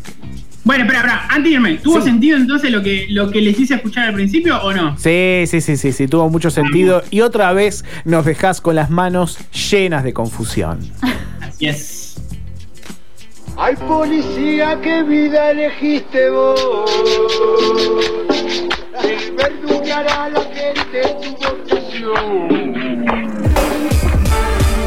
Bueno, 0.64 0.84
espera, 0.84 1.00
espera, 1.00 1.28
antes 1.30 1.44
de 1.46 1.50
irme, 1.50 1.74
¿tuvo 1.76 2.02
sentido 2.02 2.38
entonces 2.38 2.70
lo 2.72 2.84
que, 2.84 3.08
lo 3.10 3.32
que 3.32 3.42
les 3.42 3.60
hice 3.60 3.76
escuchar 3.76 4.10
al 4.10 4.14
principio 4.14 4.62
o 4.62 4.72
no? 4.74 4.98
Sí, 4.98 5.44
sí, 5.48 5.62
sí, 5.62 5.78
sí, 5.78 5.92
sí, 5.92 6.08
tuvo 6.08 6.30
mucho 6.30 6.50
sentido. 6.50 7.02
Y 7.10 7.22
otra 7.22 7.52
vez 7.54 7.84
nos 8.06 8.26
dejás 8.26 8.62
con 8.62 8.76
las 8.76 8.90
manos 8.90 9.40
llenas 9.72 10.04
de 10.04 10.14
confusión. 10.14 10.80
Así 11.42 11.68
es. 11.68 12.22
Ay, 13.58 13.76
policía, 13.88 14.80
qué 14.82 15.04
vida 15.04 15.52
elegiste 15.52 16.30
vos. 16.30 16.62
El 19.04 19.36
verdugar 19.36 20.08
a 20.08 20.30
la 20.30 20.42
gente 20.42 21.02
tu 21.22 21.32
vocación. 21.32 22.70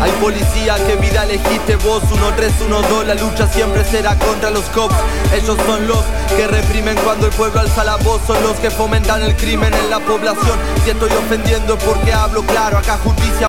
Hay 0.02 0.10
policía, 0.20 0.74
qué 0.84 0.96
vida 0.96 1.22
elegiste 1.22 1.76
vos 1.76 2.02
1312, 2.02 3.06
la 3.06 3.14
lucha 3.14 3.46
siempre 3.46 3.84
será 3.84 4.18
contra 4.18 4.50
los 4.50 4.64
cops 4.70 4.96
Ellos 5.32 5.56
son 5.64 5.86
los 5.86 6.00
que 6.36 6.48
reprimen 6.48 6.96
cuando 7.04 7.26
el 7.26 7.32
pueblo 7.32 7.60
alza 7.60 7.84
la 7.84 7.94
voz 7.98 8.20
Son 8.26 8.42
los 8.42 8.56
que 8.56 8.68
fomentan 8.68 9.22
el 9.22 9.36
crimen 9.36 9.72
en 9.72 9.90
la 9.90 10.00
población 10.00 10.58
Si 10.84 10.90
estoy 10.90 11.10
ofendiendo 11.12 11.78
porque 11.78 12.12
hablo 12.12 12.42
claro, 12.42 12.78
acá 12.78 12.98
justicia 12.98 13.46